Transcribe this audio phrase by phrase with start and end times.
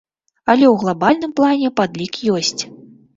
[0.53, 2.57] Але ў глабальным плане падлік ёсць.